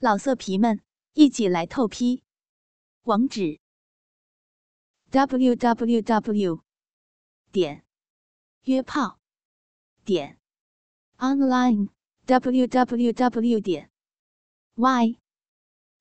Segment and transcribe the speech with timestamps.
[0.00, 0.80] 老色皮们，
[1.14, 2.22] 一起来透批！
[3.02, 3.58] 网址
[5.10, 6.62] ：w w w
[7.50, 7.84] 点
[8.62, 9.18] 约炮
[10.04, 10.38] 点
[11.16, 11.88] online
[12.26, 13.90] w w w 点
[14.76, 15.18] y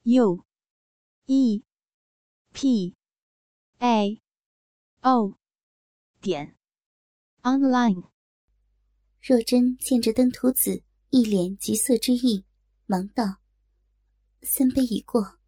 [0.04, 0.46] u
[1.26, 1.64] e
[2.54, 2.96] p
[3.80, 4.22] a
[5.02, 5.40] o
[6.22, 6.56] 点
[7.42, 8.12] online。
[9.20, 12.46] 若真见着登徒子一脸橘色之意，
[12.86, 13.40] 忙道。
[14.42, 15.40] 三杯已过，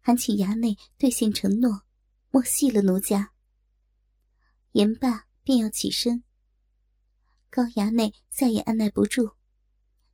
[0.00, 1.82] 还请衙内兑现承诺，
[2.30, 3.32] 莫戏了奴家。
[4.72, 6.24] 言罢，便要起身。
[7.50, 9.34] 高衙内再也按耐不住，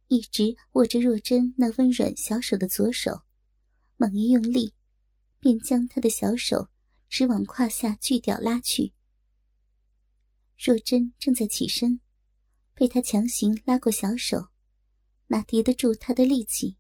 [0.08, 3.22] 一直握着若真那温软小手的左手，
[3.96, 4.74] 猛一用力，
[5.38, 6.68] 便将他的小手
[7.08, 8.92] 直往胯下巨屌拉去。
[10.58, 12.00] 若真正在起身，
[12.74, 14.48] 被他强行拉过小手，
[15.28, 16.76] 哪敌得住他的力气？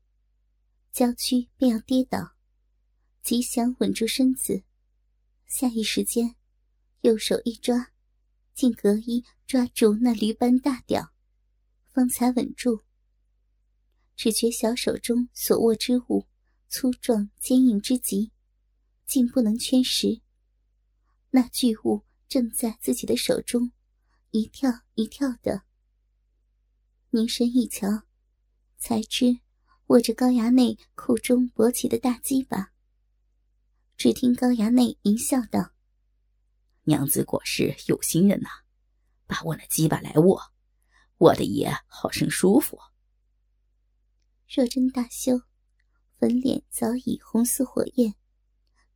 [0.92, 2.32] 娇躯便要跌倒，
[3.22, 4.64] 极想稳住身子，
[5.46, 6.34] 下一时间，
[7.02, 7.92] 右手一抓，
[8.54, 11.12] 竟隔衣抓住那驴般大屌，
[11.92, 12.82] 方才稳住。
[14.16, 16.26] 只觉小手中所握之物
[16.68, 18.32] 粗壮坚硬之极，
[19.06, 20.20] 竟不能圈实。
[21.30, 23.72] 那巨物正在自己的手中
[24.32, 25.62] 一跳一跳的，
[27.10, 28.02] 凝神一瞧，
[28.76, 29.38] 才知。
[29.90, 32.70] 握着高衙内裤中勃起的大鸡巴，
[33.96, 35.72] 只听高衙内淫笑道
[36.86, 38.48] ：“娘子果是有心人呐，
[39.26, 40.52] 把我那鸡巴来握，
[41.18, 42.78] 我的爷好生舒服。”
[44.48, 45.40] 若真大羞，
[46.20, 48.14] 粉脸早已红似火焰，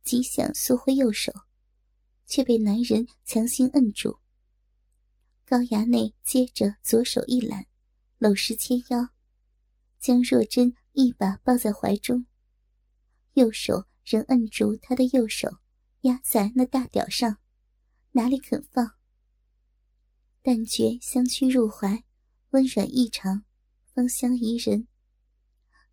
[0.01, 1.33] 极想缩回右手，
[2.25, 4.19] 却被男人强行摁住。
[5.43, 7.65] 高衙内接着左手一揽，
[8.17, 9.09] 搂实纤腰，
[9.99, 10.73] 将若真。
[10.95, 12.25] 一把抱在怀中，
[13.33, 15.59] 右手仍摁住他的右手，
[16.01, 17.37] 压在那大屌上，
[18.11, 18.95] 哪里肯放？
[20.41, 22.05] 但觉香躯入怀，
[22.51, 23.43] 温软异常，
[23.93, 24.87] 芳香宜人。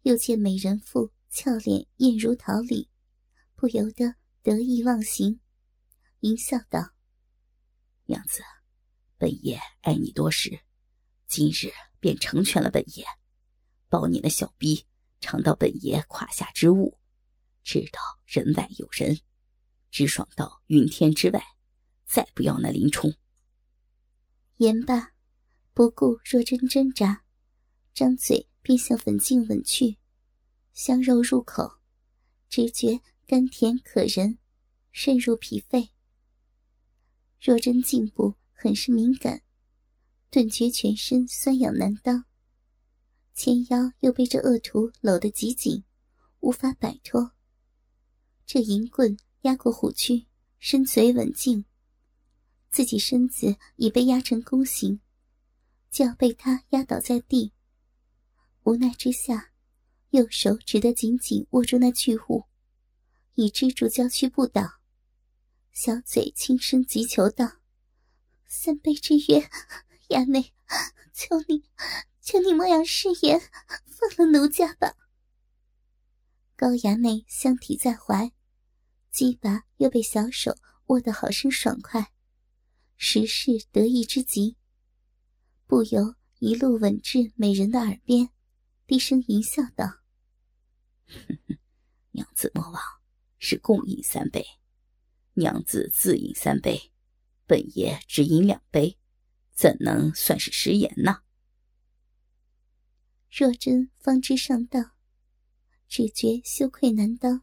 [0.03, 2.89] 又见美人妇俏脸艳如桃李，
[3.57, 5.41] 不由得得意忘形，
[6.21, 6.93] 淫笑道
[8.07, 8.41] ：“娘子，
[9.19, 10.61] 本爷爱你多时，
[11.27, 13.05] 今日便成全了本爷，
[13.89, 14.87] 抱你那小逼。”
[15.23, 16.99] 尝到本爷胯下之物，
[17.63, 19.21] 知道人外有人，
[19.91, 21.41] 直爽到云天之外，
[22.05, 23.15] 再不要那林冲。
[24.57, 25.13] 言罢，
[25.73, 27.25] 不顾若真挣扎，
[27.95, 29.97] 张嘴便向粉颈吻去，
[30.73, 31.79] 香肉入口，
[32.49, 34.39] 直觉甘甜可人，
[34.91, 35.91] 渗入脾肺。
[37.41, 39.43] 若真颈部很是敏感，
[40.31, 42.25] 顿觉全身酸痒难当。
[43.35, 45.85] 纤腰又被这恶徒搂得极紧，
[46.41, 47.33] 无法摆脱。
[48.47, 50.27] 这银棍压过虎躯，
[50.59, 51.65] 深嘴吻颈，
[52.71, 55.01] 自己身子已被压成弓形，
[55.91, 57.53] 就要被他压倒在地。
[58.65, 59.53] 无奈之下，
[60.11, 62.45] 右手只得紧紧握住那巨物，
[63.35, 64.81] 以支住娇躯不倒。
[65.73, 67.61] 小嘴轻声急求道
[68.47, 69.49] ：“三杯之约，
[70.11, 70.53] 衙内，
[71.15, 71.65] 求你。”
[72.23, 73.41] 求你莫要食言，
[73.85, 74.95] 放了奴家吧。
[76.55, 78.33] 高衙内相提在怀，
[79.11, 80.57] 鸡巴又被小手
[80.87, 82.13] 握得好生爽快，
[82.97, 84.57] 实是得意之极，
[85.67, 88.31] 不由一路吻至美人的耳边，
[88.87, 90.03] 低声淫笑道
[92.13, 92.81] ：“娘子莫忘，
[93.41, 94.47] 是共饮三杯，
[95.35, 96.93] 娘子自饮三杯，
[97.47, 98.97] 本爷只饮两杯，
[99.53, 101.23] 怎能算是食言呢？”
[103.35, 104.93] 若真方知上当，
[105.89, 107.43] 只觉羞愧难当，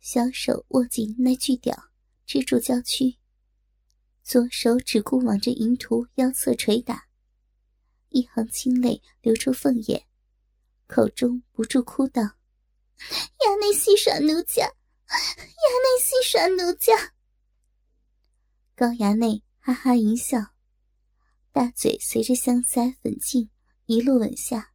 [0.00, 1.92] 小手握紧那巨屌，
[2.26, 3.16] 支住娇躯，
[4.24, 7.06] 左手只顾往这淫徒腰侧捶打，
[8.08, 10.08] 一行清泪流出凤眼，
[10.88, 12.22] 口中不住哭道
[13.38, 17.14] ：“衙内戏耍奴家，衙内戏耍奴家。”
[18.74, 20.52] 高衙内哈哈一笑，
[21.52, 23.48] 大嘴随着香腮粉颈
[23.84, 24.72] 一路吻下。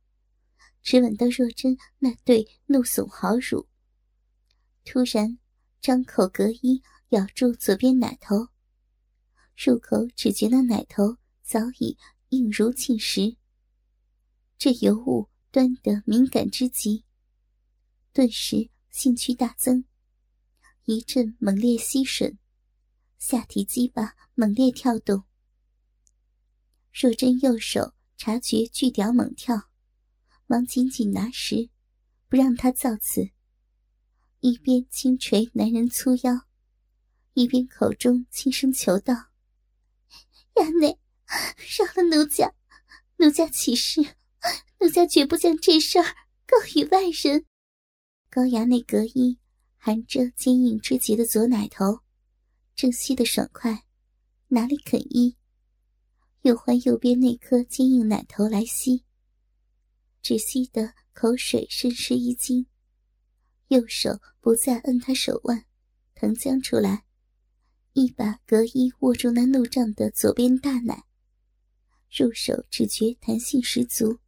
[0.83, 3.68] 只吻到若真那对怒耸好乳，
[4.83, 5.38] 突然
[5.80, 8.48] 张口隔衣咬住左边奶头，
[9.56, 11.98] 入口只觉那奶头早已
[12.30, 13.38] 硬如磬石。
[14.57, 17.04] 这尤物端得敏感之极，
[18.12, 19.86] 顿时兴趣大增，
[20.86, 22.38] 一阵猛烈吸吮，
[23.18, 25.24] 下体鸡巴猛烈跳动。
[26.92, 29.71] 若真右手察觉巨屌猛跳。
[30.51, 31.69] 忙紧紧拿实，
[32.27, 33.30] 不让他造次，
[34.42, 36.42] 一边轻捶男人粗腰，
[37.36, 39.13] 一边口中轻声求道
[40.56, 41.00] ：“衙内，
[41.56, 42.53] 饶了奴家，
[43.15, 44.01] 奴家起誓，
[44.81, 46.03] 奴家绝不将这事儿
[46.45, 47.45] 告与外人。”
[48.30, 49.39] 高衙内隔衣
[49.77, 52.01] 含着坚硬之极的左奶头，
[52.75, 53.86] 正吸得爽快，
[54.50, 55.38] 哪里肯依？
[56.42, 59.06] 又换右边那颗坚硬奶头来吸，
[60.22, 62.66] 只吸得口水渗湿衣襟，
[63.68, 65.66] 右手不再摁他手腕，
[66.16, 67.06] 腾将出来，
[67.94, 71.06] 一把隔衣握住那怒胀的左边大奶，
[72.10, 74.20] 入手只觉弹性十足，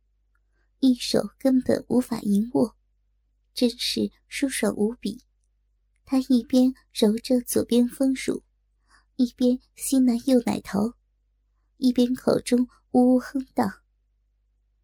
[0.80, 2.76] 一手根本无法盈握，
[3.54, 5.24] 真是舒爽无比。
[6.06, 8.44] 他一边揉着左边丰乳，
[9.16, 10.96] 一边吸那右奶头。
[11.78, 13.66] 一边口中呜呜哼道：“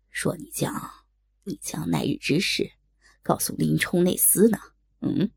[0.09, 0.73] 说你将
[1.43, 2.71] 你将那日之事
[3.21, 4.57] 告诉林冲那厮呢？”
[5.01, 5.31] 嗯。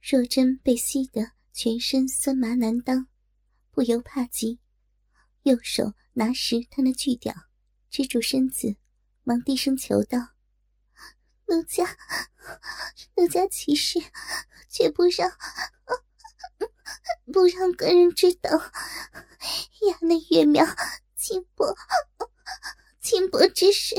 [0.00, 3.08] 若真被吸得全身酸麻难当，
[3.70, 4.60] 不由怕极，
[5.42, 7.34] 右手拿实他那巨屌，
[7.90, 8.76] 支住身子，
[9.24, 10.18] 忙低声求道
[11.48, 11.96] ：“奴家，
[13.16, 13.98] 奴家起誓，
[14.68, 15.30] 绝不让。”
[17.32, 20.64] 不让个人知道，衙内月苗
[21.16, 21.74] 轻薄
[23.06, 23.94] 轻薄之事，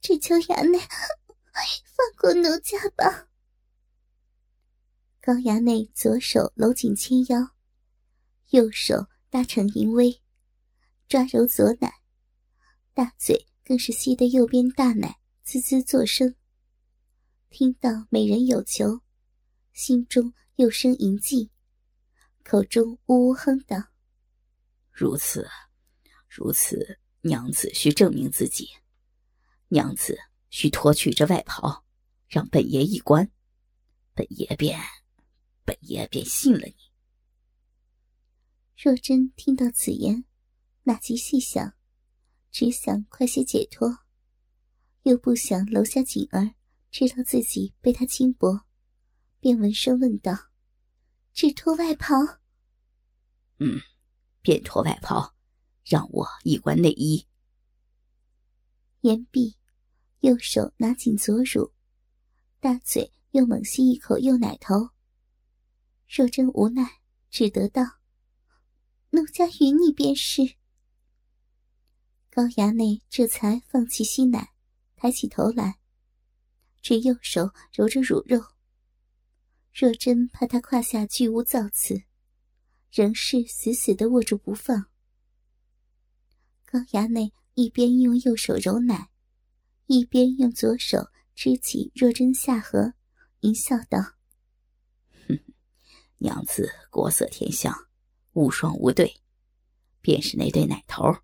[0.00, 3.28] 只求衙内放过奴家吧。
[5.20, 7.50] 高衙内左手搂紧纤腰，
[8.48, 10.22] 右手搭成淫威，
[11.08, 11.92] 抓揉左奶，
[12.94, 16.34] 大嘴更是吸得右边大奶滋滋作声。
[17.50, 19.02] 听到美人有求，
[19.74, 21.50] 心中又生淫悸。
[22.42, 23.76] 口中呜呜哼道
[24.90, 25.46] ：“如此，
[26.26, 28.68] 如此，娘子需证明自己。
[29.68, 30.18] 娘子
[30.50, 31.84] 需脱去这外袍，
[32.28, 33.30] 让本爷一观，
[34.14, 34.78] 本爷便，
[35.64, 36.76] 本爷便信了你。”
[38.76, 40.24] 若真听到此言，
[40.82, 41.74] 哪及细想，
[42.50, 44.00] 只想快些解脱，
[45.02, 46.54] 又不想楼下锦儿
[46.90, 48.66] 知道自己被他轻薄，
[49.40, 50.50] 便闻声问道。
[51.32, 52.14] 只脱外袍，
[53.58, 53.80] 嗯，
[54.40, 55.33] 便脱外袍，
[55.84, 57.26] 让我一关内衣。
[59.02, 59.56] 言毕，
[60.20, 61.72] 右手拿紧左乳，
[62.58, 64.90] 大嘴又猛吸一口右奶头。
[66.08, 67.00] 若真无奈，
[67.30, 67.82] 只得道
[69.10, 70.54] ：“奴家与你便是。”
[72.30, 74.54] 高衙内这才放弃吸奶，
[74.96, 75.78] 抬起头来，
[76.80, 78.42] 只右手揉着乳肉。
[79.72, 82.04] 若真怕他胯下巨无造次，
[82.90, 84.86] 仍是死死的握住不放。
[86.74, 89.08] 高衙内一边用右手揉奶，
[89.86, 92.94] 一边用左手支起若真下颌，
[93.42, 94.00] 淫笑道
[95.28, 95.38] ：“哼，
[96.18, 97.72] 娘子国色天香，
[98.32, 99.20] 无双无对，
[100.00, 101.16] 便是那对奶头，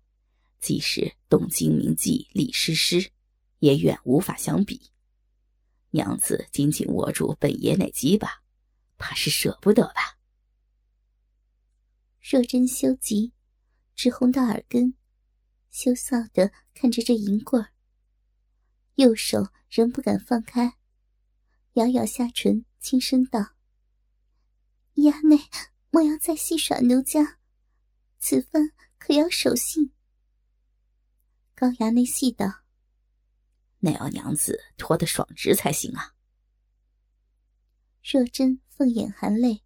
[0.61, 3.11] 即使东京名妓李师师，
[3.59, 4.89] 也远无法相比。
[5.89, 8.41] 娘子紧紧握住本爷奶鸡巴。”
[8.97, 10.17] 怕是舍不得吧？
[12.21, 13.33] 若真羞急，
[13.95, 14.93] 直红到耳根，
[15.71, 17.71] 羞臊的看着这银棍儿，
[18.95, 20.77] 右手仍不敢放开，
[21.73, 23.55] 咬咬下唇，轻声道
[24.95, 25.39] ：“衙内
[25.89, 27.39] 莫要再戏耍奴家，
[28.19, 29.93] 此番可要守信。”
[31.55, 32.63] 高衙内细道
[33.79, 36.13] ：“那要娘子脱得爽直才行啊。”
[38.03, 39.63] 若真凤眼含泪，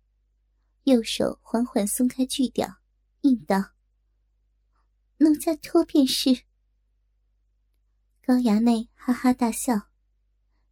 [0.83, 2.77] 右手缓缓松开锯掉，
[3.21, 3.71] 应道
[5.17, 6.43] ：“奴家脱便是。”
[8.21, 9.89] 高衙内哈哈大笑，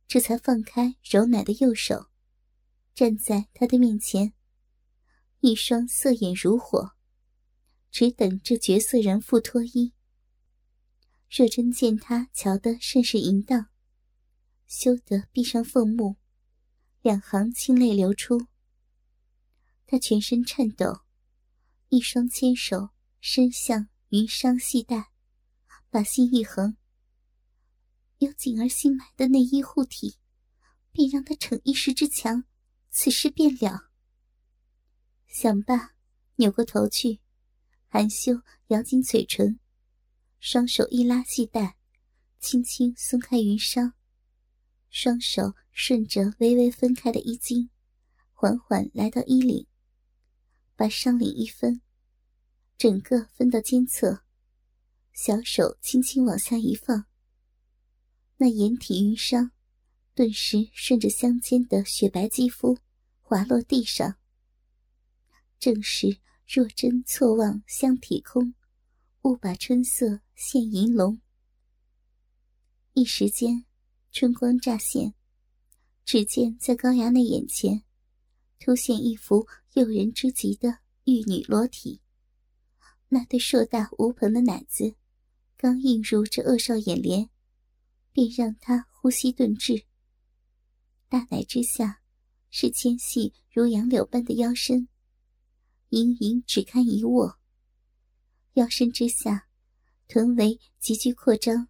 [0.07, 2.07] 这才放开揉奶的右手，
[2.95, 4.33] 站在他的面前，
[5.39, 6.93] 一双色眼如火，
[7.91, 9.93] 只等这绝色人妇脱衣。
[11.29, 13.67] 若真见他瞧得甚是淫荡，
[14.67, 16.17] 羞得闭上凤目。
[17.01, 18.47] 两行清泪流出，
[19.85, 21.01] 他全身颤抖，
[21.89, 25.09] 一双纤手伸向云裳系带，
[25.89, 26.77] 把心一横。
[28.19, 30.19] 有锦儿新买的内衣护体，
[30.91, 32.43] 便让他逞一时之强，
[32.91, 33.89] 此事便了。
[35.25, 35.95] 想罢，
[36.35, 37.21] 扭过头去，
[37.87, 39.59] 含羞咬紧嘴唇，
[40.39, 41.75] 双手一拉系带，
[42.39, 43.93] 轻轻松开云裳。
[44.91, 47.67] 双手顺着微微分开的衣襟，
[48.31, 49.65] 缓缓来到衣领，
[50.75, 51.81] 把上领一分，
[52.83, 54.25] 整个分到肩侧，
[55.13, 57.05] 小手轻轻往下一放。
[58.35, 59.51] 那掩体云裳
[60.13, 62.77] 顿时顺着香肩的雪白肌肤
[63.21, 64.17] 滑落地上。
[65.57, 68.53] 正是若真错望香体空，
[69.21, 71.21] 误把春色现银龙。
[72.91, 73.63] 一时间，
[74.11, 75.13] 春光乍现，
[76.03, 77.85] 只见在高衙内眼前，
[78.59, 82.01] 突现一幅诱人之极的玉女裸体。
[83.13, 84.95] 那对硕大无朋的奶子，
[85.55, 87.29] 刚映入这恶少眼帘，
[88.11, 89.85] 便让他呼吸顿滞。
[91.09, 92.01] 大奶之下，
[92.49, 94.87] 是纤细如杨柳般的腰身，
[95.89, 97.37] 盈盈只堪一握。
[98.53, 99.47] 腰身之下，
[100.07, 101.67] 臀围急剧扩张。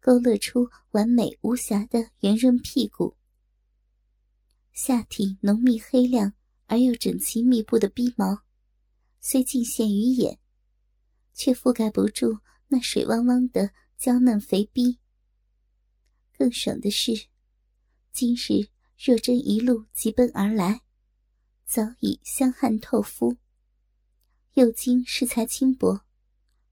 [0.00, 3.16] 勾勒出完美无瑕的圆润屁股，
[4.74, 6.34] 下体浓密黑亮
[6.66, 8.42] 而又整齐密布的逼毛，
[9.20, 10.40] 虽尽现于眼，
[11.34, 14.98] 却覆盖不住那水汪汪的娇嫩肥逼。
[16.36, 17.28] 更爽的是，
[18.12, 20.82] 今日若真一路疾奔而来，
[21.64, 23.36] 早已香汗透肤，
[24.54, 26.04] 又经适才轻薄，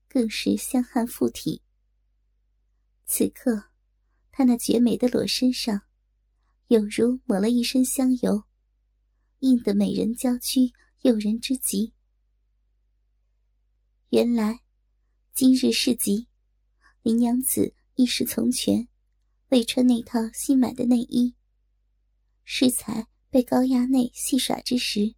[0.08, 1.62] 更是香汗附体。
[3.06, 3.70] 此刻，
[4.30, 5.82] 她那绝美的裸身上，
[6.68, 8.44] 有如抹了一身香油，
[9.40, 11.92] 映得美人娇躯诱人之极。
[14.10, 14.58] 原来，
[15.32, 16.26] 今日市集，
[17.02, 18.88] 林娘子一时从权，
[19.50, 21.36] 未穿那套新买的内衣。
[22.42, 25.14] 适才被高衙内戏耍之时，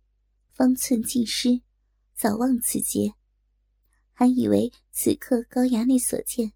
[0.51, 1.63] 方寸尽失，
[2.15, 3.15] 早忘此节，
[4.13, 6.53] 还以为此刻高衙内所见。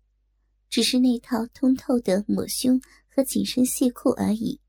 [0.69, 2.79] 只是那套通透的抹胸
[3.09, 4.61] 和紧身亵裤而已。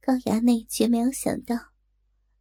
[0.00, 1.56] 高衙内绝没有想到，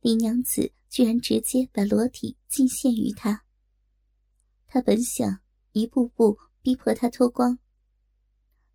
[0.01, 3.43] 林娘子居然直接把裸体尽献于他。
[4.67, 7.57] 他本想一步步逼迫他脱光，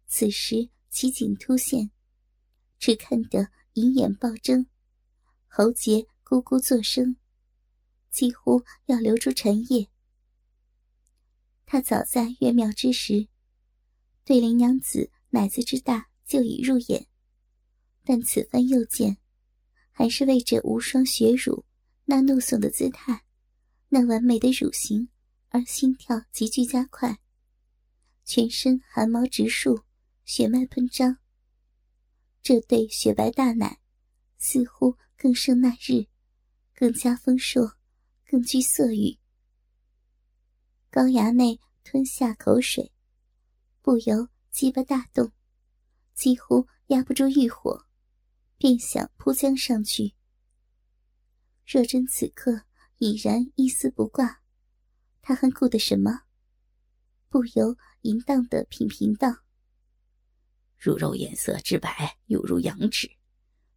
[0.09, 1.93] 此时奇景突现，
[2.77, 4.67] 只看得银眼暴睁，
[5.47, 7.15] 喉结咕咕作声，
[8.11, 9.89] 几乎要流出痰液。
[11.67, 13.29] 他早在月庙之时，
[14.25, 17.07] 对林娘子奶子之大就已入眼，
[18.03, 19.19] 但此番又见，
[19.93, 21.65] 还是为这无双雪乳
[22.11, 23.23] 那怒耸的姿态，
[23.91, 25.11] 那完美的乳形
[25.51, 27.19] 而心跳急剧加快，
[28.25, 29.83] 全身汗毛直竖，
[30.25, 31.19] 血脉喷张。
[32.41, 33.79] 这对雪白大奶，
[34.39, 36.07] 似乎更胜那日，
[36.75, 37.75] 更加丰硕，
[38.27, 39.19] 更具色欲。
[40.89, 42.91] 高衙内吞下口水，
[43.83, 45.31] 不由鸡巴大动，
[46.15, 47.85] 几乎压不住欲火，
[48.57, 50.15] 便想扑将上去。
[51.71, 52.63] 若真此刻
[52.97, 54.41] 已然一丝不挂，
[55.21, 56.23] 他还顾得什么？
[57.29, 59.29] 不由淫荡的品评道
[60.81, 63.11] ：“乳肉颜色之白，犹如羊脂，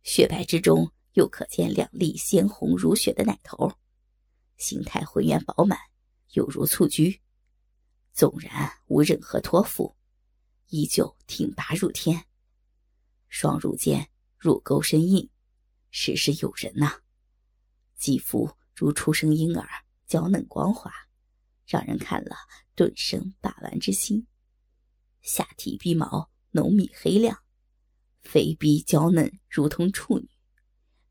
[0.04, 3.74] 雪白之中又可见两粒鲜红如血的奶头，
[4.56, 5.78] 形态浑圆饱满。”
[6.32, 7.22] 犹如蹴鞠，
[8.14, 9.98] 纵然无任何托付，
[10.68, 12.26] 依旧挺拔如天。
[13.28, 15.30] 双乳间乳沟深印，
[15.90, 17.01] 实是诱人呐。
[18.02, 19.70] 肌肤如初生婴儿，
[20.08, 20.92] 娇嫩光滑，
[21.68, 22.36] 让人看了
[22.74, 24.26] 顿生把玩之心。
[25.22, 27.44] 下体逼毛浓密黑亮，
[28.24, 30.28] 肥逼娇嫩，如同处女，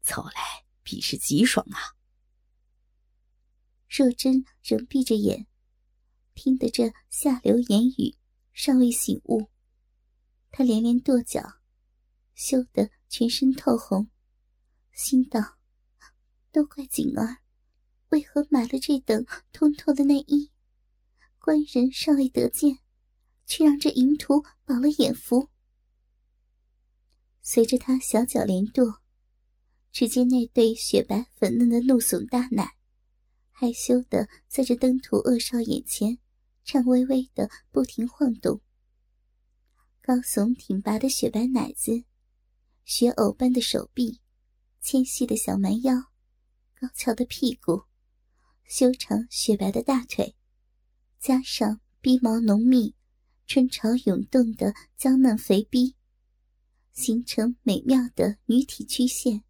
[0.03, 1.95] 操来必是极爽啊！
[3.89, 5.47] 若真仍闭着眼，
[6.35, 8.17] 听得这下流言语，
[8.53, 9.49] 尚未醒悟。
[10.51, 11.61] 他连连跺脚，
[12.35, 14.11] 羞得全身透红，
[14.93, 15.60] 心道：
[16.53, 17.39] 都怪景儿，
[18.09, 20.51] 为何买了这等通透的内衣？
[21.39, 22.79] 官人尚未得见，
[23.47, 25.49] 却让这淫徒饱了眼福。
[27.41, 29.01] 随着他小脚连跺，
[29.91, 32.77] 只见那对雪白粉嫩的怒耸大奶。
[33.51, 36.19] 害羞的在这登徒恶少眼前，
[36.65, 38.61] 颤巍巍的不停晃动。
[40.03, 42.05] 高耸挺拔的雪白奶子，
[42.85, 44.21] 雪藕般的手臂，
[44.81, 46.10] 纤细的小蛮腰，
[46.81, 47.83] 高翘的屁股，
[48.65, 50.35] 修长雪白的大腿，
[51.19, 52.95] 加上逼毛浓密、
[53.47, 55.95] 春潮涌动的娇嫩肥逼，
[56.93, 59.45] 形成美妙的女体曲线。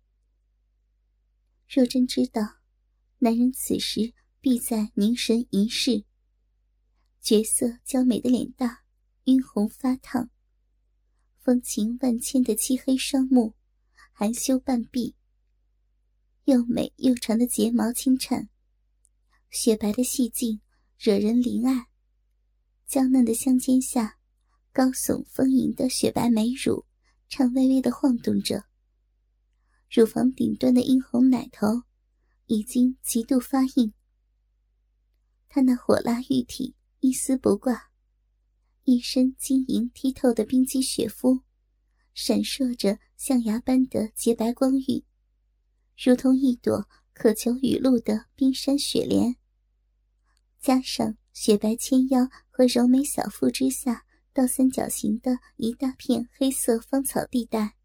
[1.68, 2.56] 若真知道。
[3.22, 6.06] 男人此时必在凝神一视，
[7.20, 8.78] 绝色娇美的脸蛋，
[9.24, 10.30] 晕红发烫，
[11.36, 13.54] 风情万千的漆黑双目，
[14.14, 15.14] 含羞半闭，
[16.50, 18.48] 又美又长的睫毛轻颤，
[19.50, 20.60] 雪白的细颈
[20.98, 21.86] 惹人怜爱，
[22.88, 24.18] 娇嫩的香肩下，
[24.72, 26.84] 高耸丰盈的雪白美乳
[27.28, 28.64] 颤巍巍的晃动着，
[29.88, 31.84] 乳房顶端的殷红奶头
[32.46, 33.94] 已经极度发硬。
[35.48, 37.92] 她那火辣玉体一丝不挂，
[38.82, 41.42] 一身晶莹剔透的冰肌雪肤，
[42.12, 45.04] 闪烁着象牙般的洁白光晕，
[46.02, 49.36] 如同一朵渴求雨露的冰山雪莲。
[50.58, 57.76] 加上雪白纤腰和柔美小腹之下倒三角形的一大片黑色芳草地带，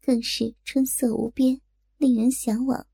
[0.00, 1.60] 更是春色无边，
[1.96, 2.88] 令人向往。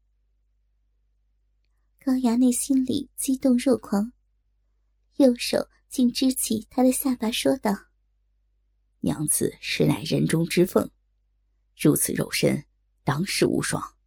[1.98, 4.12] 高衙内心里激动若狂，
[5.16, 7.74] 右手竟支起他的下巴，说道
[9.00, 10.90] ：“娘子实乃人中之凤，
[11.78, 12.66] 如此肉身，
[13.04, 13.97] 当世无双。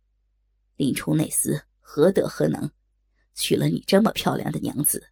[0.81, 2.71] 林冲那厮何德何能，
[3.35, 5.11] 娶了你这么漂亮的娘子？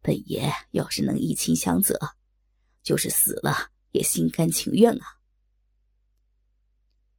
[0.00, 1.96] 本爷要是能一亲相泽，
[2.82, 5.20] 就是死了也心甘情愿啊！”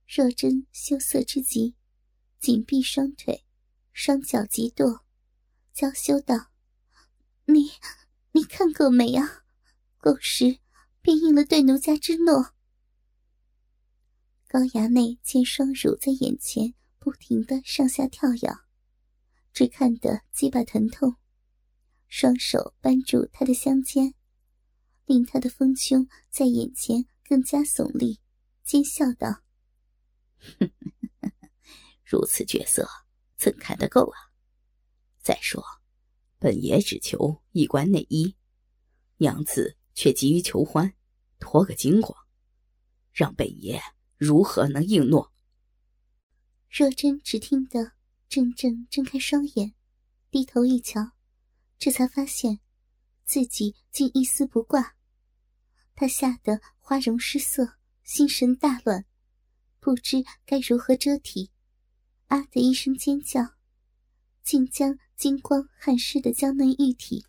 [0.05, 1.74] 若真羞涩之极，
[2.38, 3.46] 紧闭双腿。
[3.93, 5.05] 双脚急跺，
[5.72, 6.48] 娇羞道
[7.48, 7.72] ：“你，
[8.34, 9.46] 你看够没啊？
[10.00, 10.60] 够时
[11.01, 12.55] 便应了对奴家之诺。”
[14.50, 16.74] 高衙内见双乳在眼前
[17.04, 18.50] 不停的上下跳跃，
[19.52, 21.18] 只看得鸡巴疼痛，
[22.08, 24.14] 双手扳住他的香肩，
[25.04, 28.22] 令他的丰胸在眼前更加耸立，
[28.64, 29.44] 奸笑道
[32.06, 32.88] ：“如此绝色。”
[33.36, 34.32] 怎看得够啊！
[35.22, 35.62] 再说，
[36.40, 38.38] 本爷只求一官内衣，
[39.18, 40.94] 娘子却急于求欢，
[41.40, 42.18] 脱个精光，
[43.12, 43.82] 让本爷
[44.16, 45.33] 如何能应诺？
[46.75, 47.92] 若真只听得
[48.30, 49.75] 怔怔睁开双眼，
[50.32, 51.12] 低头一瞧，
[51.77, 52.62] 这才发现
[53.25, 54.96] 自己竟一丝不挂，
[55.94, 59.06] 他吓得花容失色，心神大乱，
[59.80, 61.51] 不知该如何遮体。
[62.26, 63.54] 啊的一声尖叫，
[64.41, 67.24] 竟将金光汗湿的娇嫩玉体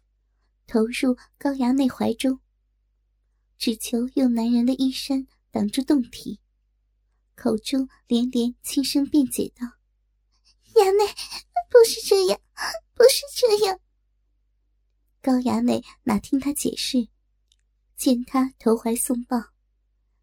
[0.67, 2.41] 投入高衙内怀中，
[3.59, 6.41] 只求用男人的衣衫挡住洞体，
[7.35, 9.67] 口中连连轻声辩解道
[10.75, 11.05] ：“衙内，
[11.71, 12.41] 不是这样，
[12.95, 13.81] 不是这样。”
[15.21, 17.09] 高衙内哪听他解释，
[17.97, 19.39] 见他投怀送抱，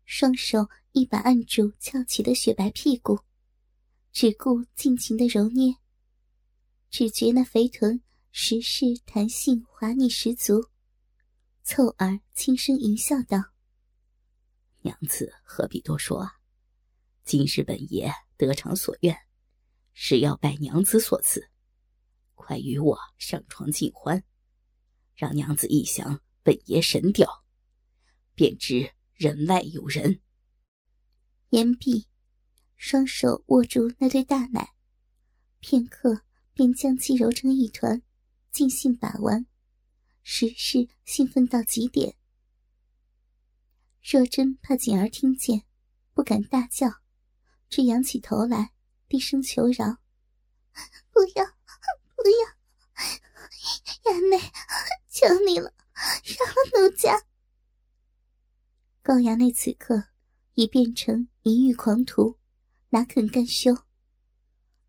[0.05, 3.19] 双手一把按住翘起的雪白屁股。
[4.11, 5.73] 只顾尽情的揉捏，
[6.89, 10.67] 只觉那肥臀实是弹性滑腻十足，
[11.63, 13.37] 凑耳轻声淫笑道
[14.83, 16.40] ：“娘子何必多说啊？
[17.23, 19.17] 今日本爷得偿所愿，
[19.93, 21.49] 是要拜娘子所赐，
[22.35, 24.23] 快与我上床尽欢，
[25.15, 27.45] 让娘子一想本爷神调，
[28.35, 30.21] 便知人外有人。”
[31.51, 32.07] 言毕。
[32.83, 34.73] 双手握住那对大奶，
[35.59, 38.01] 片刻便将其揉成一团，
[38.51, 39.45] 尽兴把玩，
[40.23, 42.15] 实是兴奋到极点。
[44.01, 45.63] 若真怕锦儿听见，
[46.15, 47.00] 不敢大叫，
[47.71, 48.73] 只仰起头来，
[49.07, 49.97] 低声求饶
[51.09, 51.45] ：“不要，
[52.17, 54.37] 不要，衙内，
[55.09, 57.23] 求你了，饶了奴家。”
[59.01, 60.09] 高衙内此刻
[60.55, 62.37] 已变成淫欲狂徒。
[62.89, 63.73] 哪肯甘休？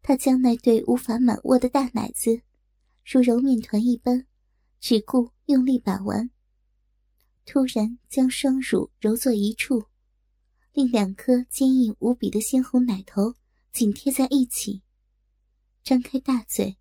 [0.02, 2.42] 他将那对无法满握的大奶子，
[3.04, 4.26] 如揉面团一般，
[4.80, 6.28] 只顾用力把玩。
[7.46, 9.84] 突然将双乳揉作一处，
[10.72, 13.34] 令两颗坚硬无比的鲜红奶头
[13.72, 14.82] 紧贴在一起。
[15.84, 16.78] 张开大嘴，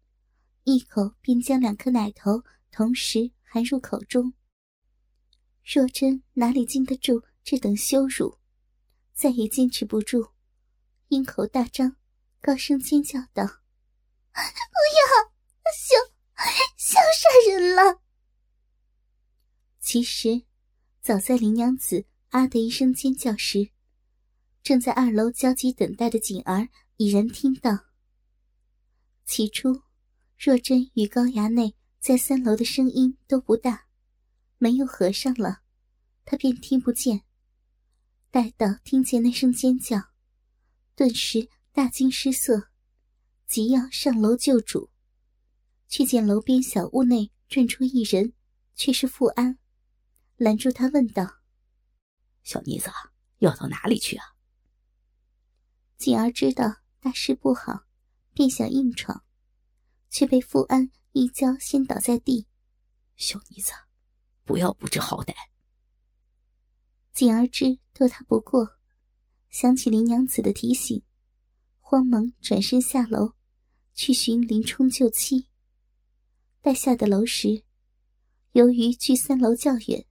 [0.63, 4.33] 一口便将两颗奶头同时含入口中。
[5.63, 8.37] 若真哪里经得住这等羞辱，
[9.13, 10.29] 再也坚持不住。
[11.09, 11.97] 鹰口大张，
[12.39, 13.43] 高声尖叫道
[14.31, 15.11] ：“不要，
[15.75, 15.95] 羞，
[16.77, 18.01] 羞杀人了！”
[19.81, 20.43] 其实，
[21.01, 23.71] 早在林娘子“啊”的一声尖叫时，
[24.63, 27.85] 正在二楼焦急等待的锦儿已然听到。
[29.25, 29.81] 起初，
[30.37, 33.87] 若真与高衙内在三楼的声音都不大，
[34.57, 35.61] 门又合上了，
[36.25, 37.23] 他便听不见。
[38.29, 39.99] 待到听见那声尖叫，
[40.95, 42.69] 顿时大惊失色，
[43.47, 44.89] 急要上楼救主，
[45.87, 48.33] 却见楼边小屋内转出一人，
[48.75, 49.57] 却是富安，
[50.37, 51.39] 拦住他问道
[52.43, 52.89] ：“小妮子，
[53.39, 54.25] 要到哪里去啊？”
[56.01, 57.83] 锦儿知道大事不好，
[58.33, 59.23] 便想硬闯，
[60.09, 62.47] 却被富安一跤先倒在地。
[63.15, 63.71] 小妮子，
[64.43, 65.31] 不要不知好歹。
[67.13, 68.79] 锦儿知多他不过，
[69.51, 71.03] 想起林娘子的提醒，
[71.79, 73.33] 慌忙转身下楼，
[73.93, 75.49] 去寻林冲救妻。
[76.61, 77.63] 待下的楼时，
[78.53, 80.07] 由于距三楼较远，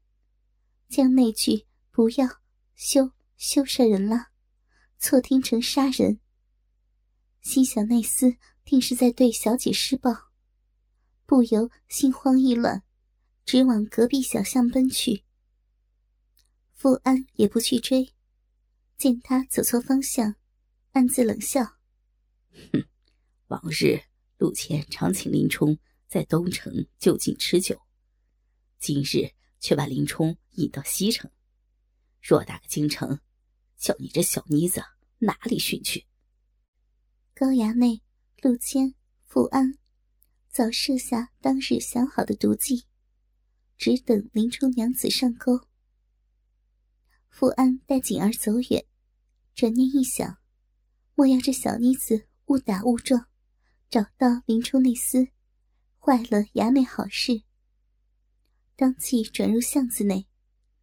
[0.89, 2.29] 将那句“不要
[2.77, 4.29] 休休杀人了”
[5.01, 6.21] 错听成杀人，
[7.41, 8.37] 心想那厮
[8.67, 10.15] 定是在对小姐施暴，
[11.25, 12.85] 不由心慌意乱，
[13.47, 15.25] 直往隔壁小巷奔去。
[16.75, 18.13] 富安也不去追，
[18.99, 20.37] 见他走错方向，
[20.93, 21.79] 暗自冷笑
[22.71, 22.85] ：“哼，
[23.47, 23.99] 往日
[24.37, 27.81] 陆谦常请林冲在东城就近吃酒，
[28.79, 31.31] 今日却把林冲引到西城，
[32.23, 33.19] 偌大个京城，
[33.81, 34.83] 叫你这小妮子
[35.19, 36.07] 哪里寻去？”
[37.35, 38.03] 高衙内
[38.43, 38.95] 陆谦、
[39.27, 39.79] 富安
[40.51, 42.85] 早设下当日想好的毒计，
[43.79, 45.67] 只等林冲娘子上钩。
[47.31, 48.85] 富安带锦儿走远，
[49.55, 50.37] 转念一想，
[51.15, 53.27] 莫要这小妮子误打误撞，
[53.89, 55.31] 找到林冲那厮，
[55.99, 57.45] 坏了衙内好事。
[58.77, 60.27] 当即转入巷子内，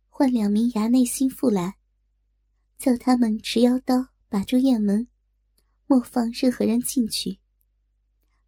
[0.08, 1.77] 唤两名衙内心腹来，
[2.78, 5.08] 叫他们持腰刀把住院门，
[5.88, 7.40] 莫放任何人进去。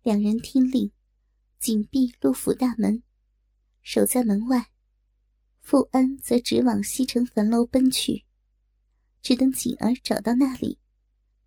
[0.04, 0.92] 两人听令，
[1.58, 3.04] 紧闭陆府大门，
[3.82, 4.72] 守在门外。
[5.62, 8.26] 富安则直往西城坟楼奔去，
[9.22, 10.80] 只等锦儿找到那里，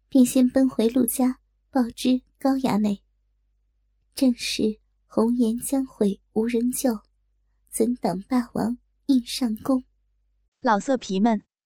[0.08, 1.40] 便先奔回陆家
[1.70, 3.02] 报知高衙内。
[4.14, 7.00] 正是红颜将毁无人救，
[7.70, 9.82] 怎挡霸王硬上弓？
[10.60, 11.42] 老色皮们，